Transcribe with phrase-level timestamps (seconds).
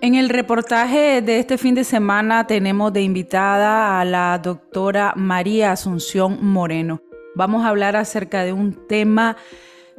[0.00, 5.72] En el reportaje de este fin de semana tenemos de invitada a la doctora María
[5.72, 7.02] Asunción Moreno.
[7.34, 9.36] Vamos a hablar acerca de un tema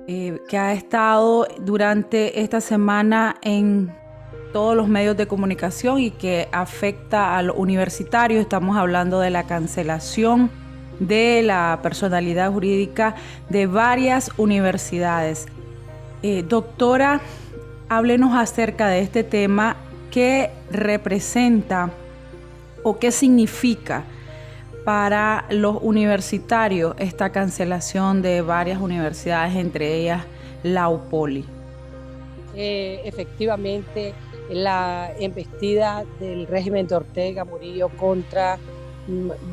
[0.08, 3.94] eh, que ha estado durante esta semana en
[4.54, 8.40] todos los medios de comunicación y que afecta a los universitarios.
[8.40, 10.50] Estamos hablando de la cancelación
[11.02, 13.16] de la personalidad jurídica
[13.50, 15.48] de varias universidades.
[16.24, 17.20] Eh, doctora,
[17.90, 19.76] háblenos acerca de este tema,
[20.12, 21.92] qué representa
[22.84, 24.04] o qué significa
[24.86, 30.24] para los universitarios esta cancelación de varias universidades, entre ellas
[30.64, 31.46] la UPOLI.
[32.56, 34.14] Eh, efectivamente,
[34.50, 38.58] la embestida del régimen de Ortega Murillo contra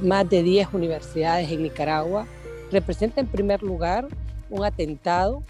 [0.02, 2.26] más de 10 universidades en Nicaragua
[2.70, 4.08] representa en primer lugar
[4.50, 5.42] un atentado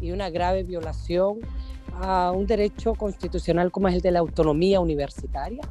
[0.00, 1.40] y una grave violación
[2.00, 5.62] a un derecho constitucional como es el de la autonomía universitaria,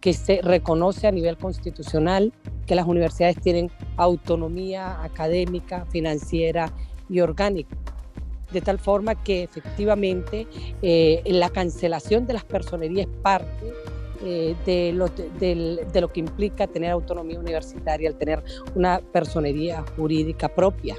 [0.00, 2.32] que se reconoce a nivel constitucional
[2.66, 6.72] que las universidades tienen autonomía académica, financiera
[7.08, 7.76] y orgánica
[8.52, 10.46] de tal forma que efectivamente
[10.82, 13.72] eh, la cancelación de las personerías es parte
[14.24, 18.42] eh, de, lo, de, lo, que implica tener autonomía universitaria, al tener
[18.74, 20.96] una personería jurídica propia.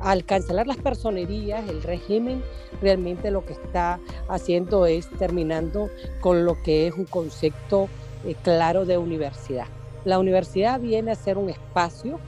[0.00, 2.42] Al cancelar las personerías, el régimen
[2.80, 7.88] realmente lo que está haciendo es terminando con lo que es un concepto
[8.24, 9.66] eh, claro de universidad.
[10.04, 12.20] La universidad viene a ser un espacio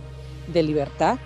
[0.52, 1.18] de libertad,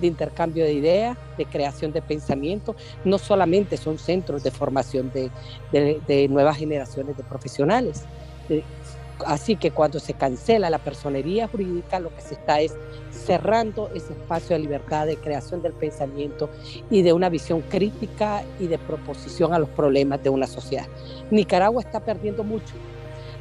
[0.00, 2.76] de intercambio de ideas, de creación de pensamiento.
[3.04, 8.04] No solamente son centros de formación de, nuevas generaciones de profesionales.
[9.24, 12.74] Así que cuando se cancela la personería jurídica, lo que se está es
[13.10, 16.50] cerrando ese espacio de libertad, de creación del pensamiento
[16.90, 20.86] y de una visión crítica y de proposición a los problemas de una sociedad.
[21.30, 22.74] Nicaragua está perdiendo mucho.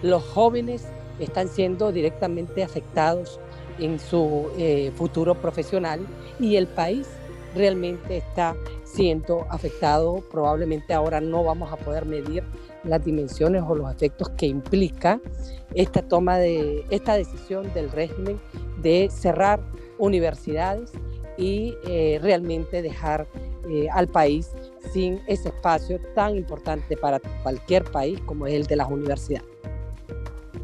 [0.02, 0.86] Los jóvenes
[1.20, 3.40] están siendo directamente afectados
[3.80, 6.06] en su eh, futuro profesional
[6.40, 7.08] y el país
[7.56, 10.24] realmente está siendo afectado.
[10.32, 12.44] Probablemente ahora no vamos a poder medir
[12.86, 15.20] las dimensiones o los efectos que implica
[15.74, 18.40] esta toma de esta decisión del régimen
[18.82, 19.60] de cerrar
[19.98, 20.92] universidades
[21.38, 23.28] y eh, realmente dejar
[23.70, 24.52] eh, al país
[24.94, 29.56] sin ese espacio tan importante para cualquier país como es el de las universidades.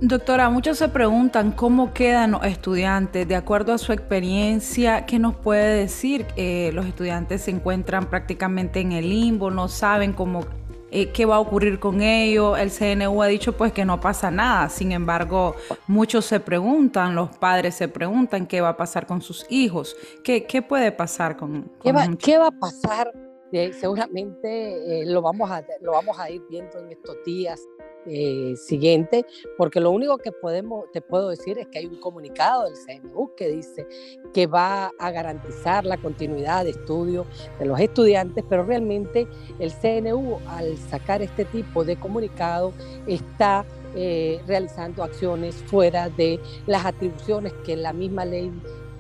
[0.04, 3.28] Doctora, muchos se preguntan cómo quedan los estudiantes.
[3.28, 6.26] De acuerdo a su experiencia, ¿qué nos puede decir?
[6.38, 10.44] Eh, los estudiantes se encuentran prácticamente en el limbo, no saben cómo,
[10.92, 12.60] eh, qué va a ocurrir con ellos.
[12.60, 14.70] El CNU ha dicho pues que no pasa nada.
[14.70, 15.56] Sin embargo,
[15.88, 19.96] muchos se preguntan, los padres se preguntan qué va a pasar con sus hijos.
[20.24, 23.12] ¿Qué, qué puede pasar con, ¿Qué, va, ¿Qué va a pasar?
[23.52, 27.68] Eh, seguramente lo, vamos a, lo vamos a ir viendo en estos días
[28.08, 29.28] eh, siguiente,
[29.60, 33.36] porque lo único que podemos, te puedo decir es que hay un comunicado del CNU
[33.36, 33.86] que dice
[34.34, 37.28] que va a garantizar la continuidad de estudio
[37.60, 39.28] de los estudiantes, pero realmente
[39.60, 42.74] el CNU al sacar este tipo de comunicado
[43.06, 48.52] está eh, realizando acciones fuera de las atribuciones que la misma ley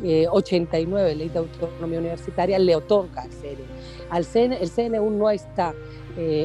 [0.03, 3.66] 89, eh, ley de autonomía universitaria, le otorga al CNU.
[4.09, 5.73] Al el CNU no está,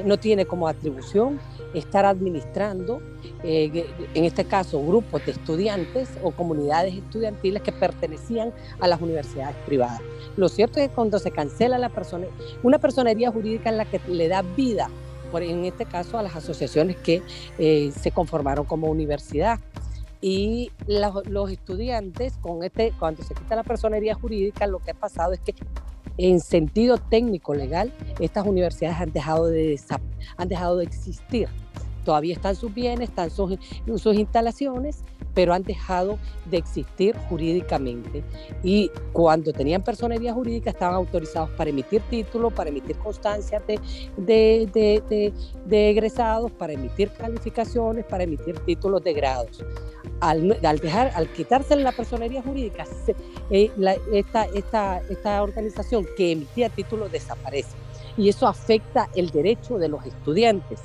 [0.04, 1.40] no tiene como atribución
[1.78, 3.00] estar administrando,
[3.42, 9.56] eh, en este caso, grupos de estudiantes o comunidades estudiantiles que pertenecían a las universidades
[9.66, 10.00] privadas.
[10.36, 12.26] Lo cierto es que cuando se cancela la persona,
[12.62, 14.88] una personería jurídica en la que le da vida,
[15.30, 17.22] por, en este caso a las asociaciones que
[17.58, 19.58] eh, se conformaron como universidad,
[20.20, 25.32] y los, estudiantes, con este, cuando se quita la personería jurídica, lo que ha pasado
[25.32, 25.54] es que
[26.18, 29.78] en sentido técnico legal, estas universidades han dejado de,
[30.36, 31.48] han dejado de existir.
[32.04, 33.58] Todavía están sus bienes, están sus,
[33.96, 35.04] sus instalaciones,
[35.36, 38.24] pero han dejado de existir jurídicamente.
[38.62, 43.78] Y cuando tenían personería jurídica estaban autorizados para emitir títulos, para emitir constancias de,
[44.16, 45.32] de,
[45.66, 49.62] de, egresados, para emitir calificaciones, para emitir títulos de grados.
[50.20, 52.86] Al, dejar, al quitarse la personería jurídica,
[53.50, 53.70] eh,
[54.14, 57.76] esta, esta, esta organización que emitía títulos desaparece.
[58.16, 60.80] Y eso afecta el derecho de los estudiantes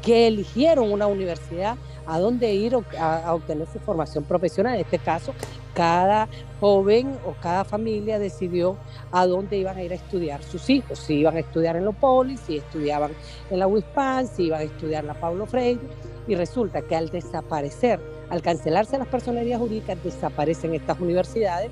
[0.00, 4.74] que eligieron una universidad a dónde ir a, obtener su formación profesional.
[4.74, 5.34] En este caso,
[5.74, 6.28] cada
[6.60, 8.76] joven o cada familia decidió
[9.12, 11.94] a dónde iban a ir a estudiar sus hijos, si iban a estudiar en los
[11.96, 13.12] polis, si estudiaban
[13.50, 15.80] en la WISPAN, si iban a estudiar en la Pablo Freire.
[16.28, 18.00] Y resulta que al desaparecer,
[18.30, 21.70] al cancelarse las personerías jurídicas, desaparecen estas universidades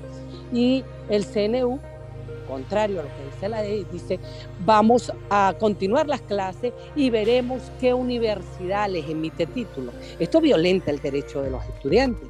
[0.53, 1.79] y el CNU
[2.45, 4.19] contrario a lo que dice la ley, dice,
[4.65, 9.91] vamos a continuar las clases y veremos qué universidad les emite título.
[10.19, 12.29] Esto violenta el derecho de los estudiantes.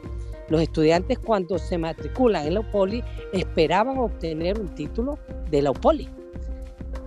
[0.49, 3.03] Los estudiantes cuando se matriculan en la UPOLI
[3.33, 5.17] esperaban obtener un título
[5.49, 6.07] de la UPOLI.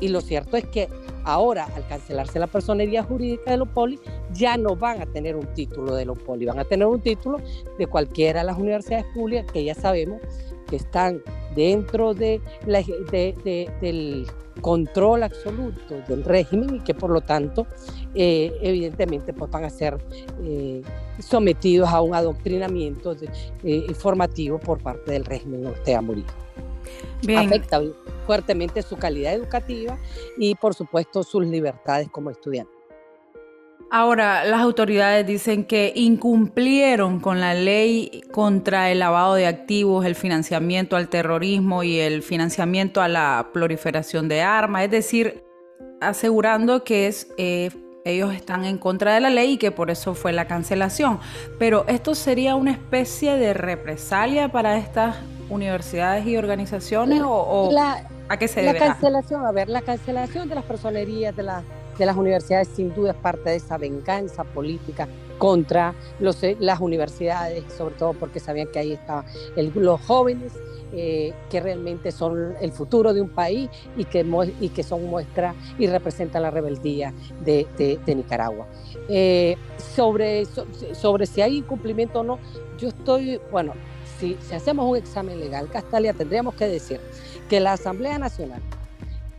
[0.01, 0.89] Y lo cierto es que
[1.25, 4.01] ahora, al cancelarse la personería jurídica de la UPOLI,
[4.33, 7.39] ya no van a tener un título de la UPOLI, van a tener un título
[7.79, 10.21] de cualquiera de las universidades públicas que ya sabemos
[10.69, 11.23] que están
[11.59, 12.41] dentro de
[13.81, 14.27] del
[14.61, 17.67] control absoluto del régimen y que por lo tanto
[18.15, 19.99] eh, evidentemente pues van a ser
[20.43, 20.83] eh,
[21.19, 23.17] sometidos a un adoctrinamiento
[23.65, 26.33] eh, formativo por parte del régimen Ortega Murillo.
[27.37, 27.83] Afecta
[28.27, 29.99] fuertemente su calidad educativa
[30.39, 32.78] y por supuesto sus libertades como estudiante.
[33.91, 40.15] Ahora, las autoridades dicen que incumplieron con la ley contra el lavado de activos, el
[40.15, 45.43] financiamiento al terrorismo y el financiamiento a la proliferación de armas, es decir,
[46.03, 47.71] asegurando que es, eh,
[48.05, 51.19] ellos están en contra de la ley y que por eso fue la cancelación.
[51.59, 55.17] Pero esto sería una especie de represalia para estas
[55.49, 57.71] universidades y organizaciones o,
[58.29, 58.79] a qué se debe?
[58.79, 61.65] La cancelación, a ver, la cancelación de las personerías de las
[61.99, 65.09] de las universidades sin duda es parte de esa venganza política
[65.39, 69.25] contra los, eh, las universidades, sobre todo porque sabían que ahí estaban
[69.75, 70.53] los jóvenes
[70.93, 74.25] eh, que realmente son el futuro de un país y que,
[74.61, 77.13] y que son muestra y representan la rebeldía
[77.45, 78.67] de, de, Nicaragua.
[79.09, 79.57] Eh,
[79.95, 80.47] sobre,
[80.95, 82.39] sobre si hay incumplimiento o no,
[82.79, 83.75] yo estoy, bueno,
[84.19, 87.01] si, si hacemos un examen legal, Castalia, tendríamos que decir
[87.51, 88.63] que la Asamblea Nacional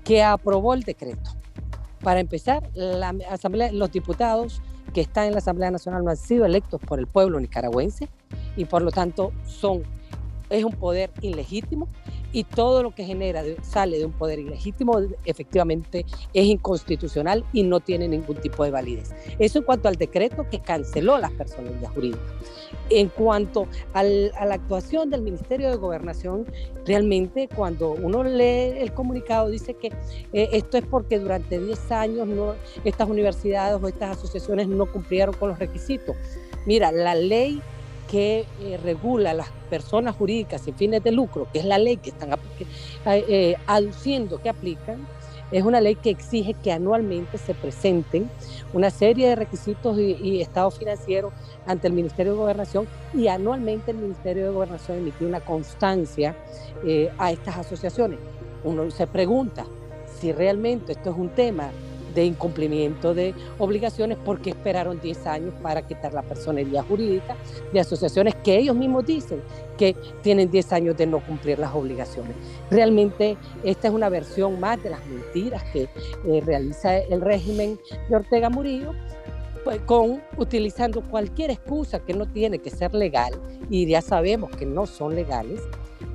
[0.04, 1.39] que aprobó el decreto
[2.02, 4.62] para empezar, la Asamblea, los diputados
[4.94, 8.08] que están en la Asamblea Nacional no han sido electos por el pueblo nicaragüense
[8.56, 9.84] y por lo tanto son,
[10.50, 11.88] es un poder ilegítimo
[12.32, 17.80] y todo lo que genera sale de un poder ilegítimo efectivamente es inconstitucional y no
[17.80, 19.12] tiene ningún tipo de validez.
[19.40, 22.32] Eso en cuanto al decreto que canceló las personalidades jurídicas.
[22.90, 26.46] En cuanto a la actuación del Ministerio de Gobernación,
[26.86, 29.88] realmente cuando uno lee el comunicado dice que
[30.34, 35.36] eh, esto es porque durante 10 años no, estas universidades o estas asociaciones no cumplieron
[35.36, 36.16] con los requisitos.
[36.66, 37.62] Mira, la ley
[38.10, 42.10] que eh, regula las personas jurídicas sin fines de lucro, que es la ley que
[42.10, 42.32] están
[43.06, 45.06] eh, aduciendo que aplican,
[45.52, 48.30] es una ley que exige que anualmente se presenten
[48.74, 51.34] una serie de requisitos y, y estados financieros
[51.66, 56.36] ante el Ministerio de Gobernación y anualmente el Ministerio de Gobernación emitió una constancia
[56.84, 58.20] eh, a estas asociaciones.
[58.64, 59.66] Uno se pregunta
[60.20, 61.72] si realmente esto es un tema
[62.20, 67.38] de incumplimiento de obligaciones porque esperaron 10 años para quitar la personería jurídica
[67.72, 69.42] de asociaciones que ellos mismos dicen
[69.78, 72.36] que tienen 10 años de no cumplir las obligaciones.
[72.70, 77.80] Realmente esta es una versión más de las mentiras que eh, realiza el régimen
[78.10, 78.94] de Ortega Murillo
[79.64, 83.34] pues, con utilizando cualquier excusa que no tiene que ser legal
[83.70, 85.62] y ya sabemos que no son legales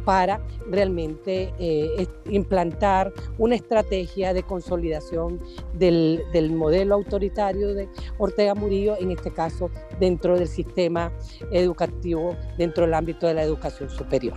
[0.05, 0.41] para
[0.71, 5.41] realmente eh, implantar una estrategia de consolidación
[5.75, 11.13] del, del, modelo autoritario de Ortega Murillo, en este caso dentro del sistema
[11.51, 14.35] educativo, dentro del ámbito de la educación superior.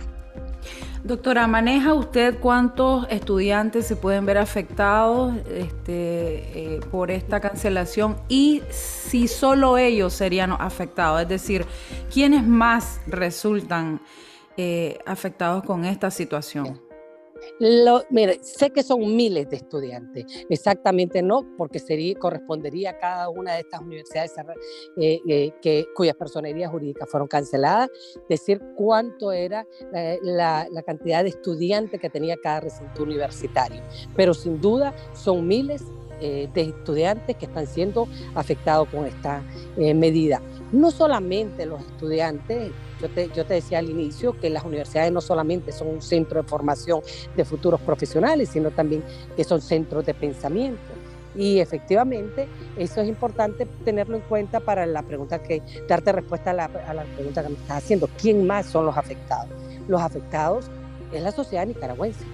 [1.04, 8.62] Doctora, ¿maneja usted cuántos estudiantes se pueden ver afectados este, eh, por esta cancelación y
[8.70, 11.22] si solo ellos serían afectados?
[11.22, 11.64] Es decir,
[12.12, 14.00] ¿quiénes más resultan
[14.60, 16.80] eh, afectados con esta situación?
[17.60, 23.28] Lo, mire, sé que son miles de estudiantes, exactamente no, porque sería, correspondería a cada
[23.28, 24.32] una de estas universidades
[24.96, 27.88] eh, eh, que, cuyas personerías jurídicas fueron canceladas,
[28.28, 29.64] decir cuánto era
[30.22, 33.80] la, cantidad de estudiantes que tenía cada recinto universitario.
[34.16, 35.84] Pero sin duda son miles
[36.20, 39.44] de estudiantes que están siendo afectados con esta
[39.76, 40.42] medida.
[40.72, 45.20] No solamente los estudiantes, yo te, yo te decía al inicio que las universidades no
[45.20, 47.00] solamente son un centro de formación
[47.36, 49.02] de futuros profesionales, sino también
[49.36, 50.80] que son centros de pensamiento.
[51.34, 56.54] Y efectivamente, eso es importante tenerlo en cuenta para la pregunta que, darte respuesta a
[56.54, 58.08] la, a la pregunta que me estás haciendo.
[58.20, 59.50] ¿Quién más son los afectados?
[59.86, 60.70] Los afectados
[61.12, 62.24] es la sociedad nicaragüense.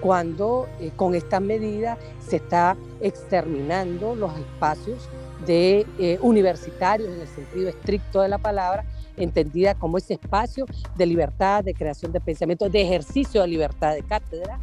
[0.00, 5.08] Cuando eh, con esta medida se está exterminando los espacios
[5.46, 8.84] de eh, universitarios en el sentido estricto de la palabra,
[9.16, 10.66] entendida como ese espacio
[10.96, 14.60] de libertad, de creación de pensamiento, de ejercicio de libertad de cátedra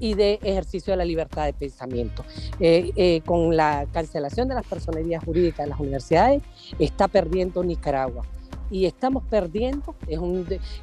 [0.00, 2.24] y de ejercicio de la libertad de pensamiento.
[2.60, 6.42] Eh, eh, con la cancelación de las personerías jurídicas en las universidades,
[6.78, 8.24] está perdiendo Nicaragua
[8.70, 9.94] y estamos perdiendo,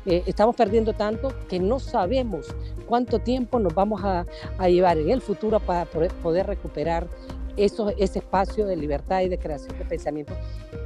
[0.05, 2.47] estamos perdiendo tanto que no sabemos
[2.87, 4.25] cuánto tiempo nos vamos a
[4.67, 7.07] llevar en el futuro para poder, recuperar
[7.57, 10.33] eso, ese espacio de libertad y de creación de pensamiento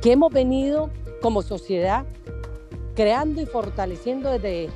[0.01, 0.89] que hemos venido
[1.21, 2.05] como sociedad
[2.95, 4.69] creando y fortaleciendo desde,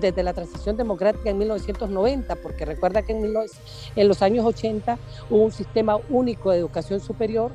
[0.00, 3.34] desde la transición democrática en 1990, porque recuerda que en,
[3.96, 4.98] en los años 80
[5.28, 7.50] hubo un sistema único de educación superior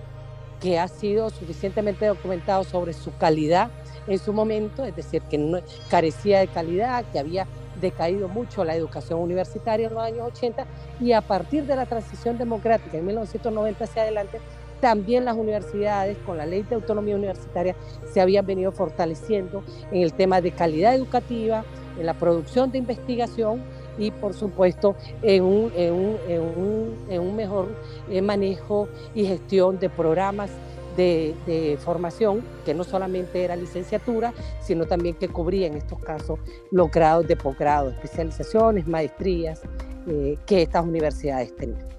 [0.59, 3.69] que ha sido suficientemente documentado sobre su calidad
[4.07, 7.47] en su momento, es decir, que no, carecía de calidad, que había
[7.81, 10.65] decaído mucho la educación universitaria en los años 80
[10.99, 14.39] y a partir de la transición democrática en 1990 hacia adelante,
[14.81, 17.75] también las universidades con la ley de autonomía universitaria
[18.11, 21.63] se habían venido fortaleciendo en el tema de calidad educativa,
[21.99, 23.63] en la producción de investigación
[23.97, 27.69] y por supuesto en un, en un, en un, en un mejor
[28.09, 30.49] eh, manejo y gestión de programas
[30.95, 36.39] de, formación, que no solamente era licenciatura, sino también que cubría en estos casos
[36.71, 39.61] los grados de posgrado, especializaciones, maestrías
[40.07, 41.95] eh, que estas universidades tenían.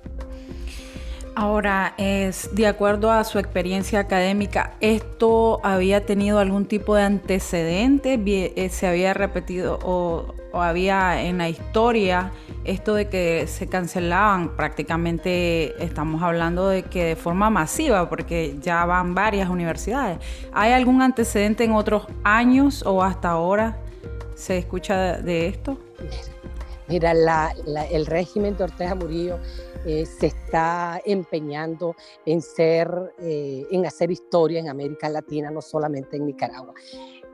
[1.38, 8.18] Ahora, es de acuerdo a su experiencia académica, ¿esto había tenido algún tipo de antecedente?
[8.24, 12.32] Eh, ¿Se había repetido o, había en la historia
[12.66, 18.84] esto de que se cancelaban prácticamente, estamos hablando de que de forma masiva, porque ya
[18.84, 20.18] van varias universidades?
[20.52, 23.78] ¿Hay algún antecedente en otros años o hasta ahora
[24.34, 25.78] se escucha de, esto?
[26.88, 27.12] Mira,
[27.90, 29.38] el régimen de Ortega Murillo
[29.84, 31.94] eh, se está empeñando
[32.24, 36.74] en ser, eh, en hacer historia en América Latina, no solamente en Nicaragua.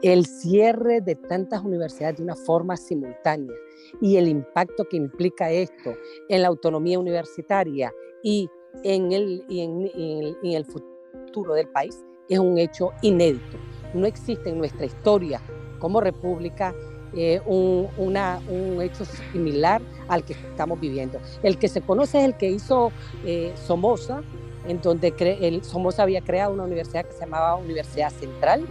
[0.03, 3.55] El cierre de tantas universidades de una forma simultánea
[4.01, 5.95] y el impacto que implica esto
[6.29, 8.49] en la autonomía universitaria y
[8.85, 13.59] en el, y en, el futuro del país es un hecho inédito.
[13.95, 15.41] No existe en nuestra historia
[15.79, 16.75] como república
[17.15, 21.21] eh, un, un, hecho similar al que estamos viviendo.
[21.43, 22.91] El que se conoce es el que hizo
[23.27, 24.23] eh, Somoza,
[24.67, 28.65] en donde el, Somoza había creado una universidad que se llamaba Universidad Central,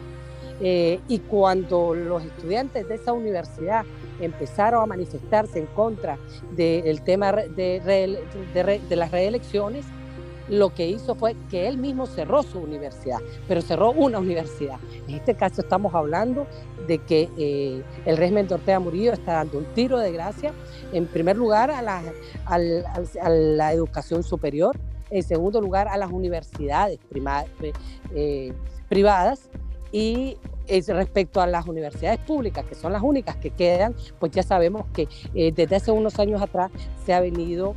[0.60, 3.84] eh, y cuando los estudiantes de esa universidad
[4.22, 6.18] empezaron a manifestarse en contra
[6.56, 9.86] del tema de, las reelecciones,
[10.50, 14.78] lo que hizo fue que él mismo cerró su universidad, pero cerró una universidad.
[15.08, 16.46] En este caso estamos hablando
[16.88, 20.51] de que eh, el régimen de Ortega Murillo está dando un tiro de gracia,
[20.92, 22.01] en primer lugar, a la,
[23.30, 24.78] la educación superior,
[25.12, 27.00] en segundo lugar, a las universidades
[28.16, 28.54] eh,
[28.90, 29.50] privadas
[29.92, 30.38] y
[30.88, 35.08] respecto a las universidades públicas, que son las únicas que quedan, pues ya sabemos que
[35.34, 36.72] eh, desde hace unos años atrás
[37.06, 37.75] se ha venido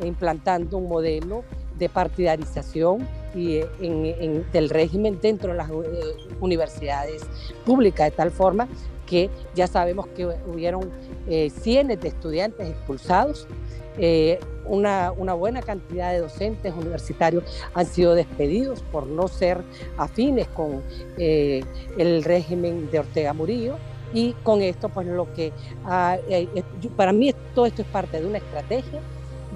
[0.00, 1.42] implantando un modelo
[1.78, 5.74] de partidarización y en, del régimen dentro de las eh,
[6.40, 7.22] universidades
[7.64, 8.68] públicas, de tal forma
[9.06, 10.90] que ya sabemos que hubieron
[11.28, 13.46] eh, cientos de estudiantes expulsados,
[13.96, 17.44] eh, una, una, buena cantidad de docentes universitarios
[17.74, 19.62] han sido despedidos por no ser
[19.96, 20.82] afines con
[21.16, 23.76] el régimen de Ortega Murillo.
[24.14, 25.52] Y con esto, pues lo que
[25.84, 26.16] ah,
[26.96, 29.00] para mí todo esto es parte de una estrategia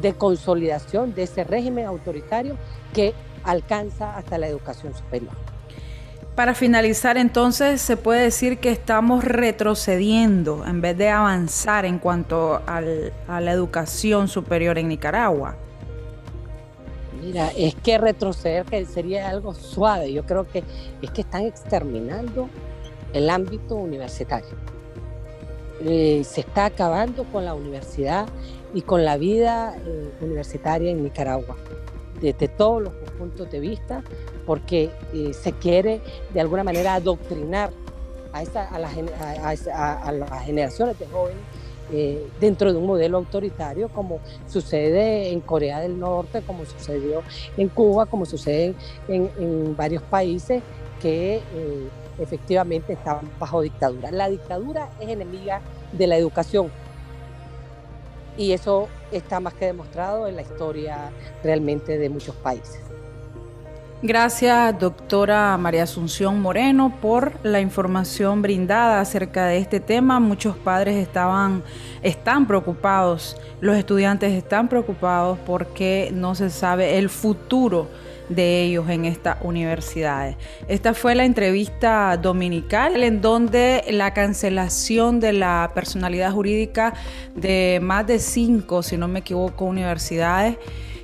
[0.01, 2.57] de consolidación de ese régimen autoritario
[2.93, 3.15] que
[3.45, 5.52] alcanza hasta la educación superior.
[6.35, 12.63] Para finalizar, entonces, se puede decir que estamos retrocediendo en vez de avanzar en cuanto
[12.67, 12.81] a
[13.41, 15.57] la educación superior en Nicaragua.
[17.23, 20.13] Mira, es que retroceder que sería algo suave.
[20.13, 20.65] Yo creo que
[21.03, 22.49] es que están exterminando
[23.13, 24.57] el ámbito universitario.
[25.83, 28.27] Eh, se está acabando con la universidad
[28.73, 31.57] y con la vida eh, universitaria en Nicaragua,
[32.23, 34.03] desde todos los puntos de vista,
[34.47, 36.01] porque eh, se quiere
[36.33, 37.71] de alguna manera adoctrinar
[38.33, 41.43] a, esa, a, a, las generaciones de jóvenes
[41.93, 47.23] eh, dentro de un modelo autoritario como sucede en Corea del Norte, como sucedió
[47.59, 48.75] en Cuba, como sucede
[49.09, 50.63] en, en varios países
[51.03, 51.43] que
[52.19, 54.11] efectivamente están bajo dictadura.
[54.13, 55.61] La dictadura es enemiga
[55.93, 56.71] de la educación,
[58.37, 61.11] y eso está más que demostrado en la historia
[61.43, 62.81] realmente de muchos países.
[64.05, 70.19] Gracias, doctora María Asunción Moreno, por la información brindada acerca de este tema.
[70.19, 71.63] Muchos padres estaban,
[72.03, 77.87] están preocupados, los estudiantes están preocupados porque no se sabe el futuro
[78.35, 80.37] de ellos en estas universidades.
[80.69, 86.95] Esta fue la entrevista dominical en donde la cancelación de la personalidad jurídica
[87.35, 90.57] de más de cinco, si no me equivoco, universidades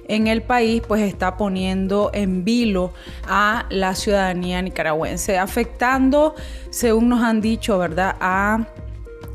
[0.08, 2.92] en el país, pues está poniendo en vilo
[3.26, 6.34] a la ciudadanía nicaragüense, afectando,
[6.70, 8.66] según nos han dicho, ¿verdad?, a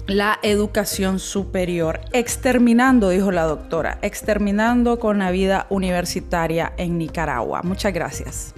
[0.07, 7.61] la educación superior, exterminando, dijo la doctora, exterminando con la vida universitaria en Nicaragua.
[7.63, 8.53] Muchas gracias.